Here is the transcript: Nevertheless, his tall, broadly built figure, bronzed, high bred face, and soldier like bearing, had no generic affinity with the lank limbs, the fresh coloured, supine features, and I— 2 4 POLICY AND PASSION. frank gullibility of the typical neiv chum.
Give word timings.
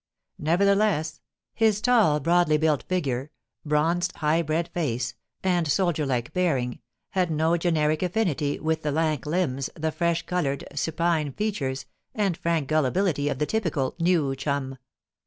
Nevertheless, 0.39 1.21
his 1.53 1.79
tall, 1.79 2.19
broadly 2.19 2.57
built 2.57 2.81
figure, 2.89 3.29
bronzed, 3.63 4.15
high 4.15 4.41
bred 4.41 4.67
face, 4.69 5.13
and 5.43 5.67
soldier 5.67 6.07
like 6.07 6.33
bearing, 6.33 6.79
had 7.11 7.29
no 7.29 7.55
generic 7.55 8.01
affinity 8.01 8.59
with 8.59 8.81
the 8.81 8.91
lank 8.91 9.27
limbs, 9.27 9.69
the 9.75 9.91
fresh 9.91 10.25
coloured, 10.25 10.63
supine 10.73 11.31
features, 11.33 11.85
and 12.15 12.33
I— 12.33 12.33
2 12.33 12.33
4 12.33 12.33
POLICY 12.33 12.33
AND 12.33 12.33
PASSION. 12.33 12.41
frank 12.41 12.67
gullibility 12.67 13.29
of 13.29 13.37
the 13.37 13.45
typical 13.45 13.91
neiv 13.99 14.37
chum. 14.39 14.77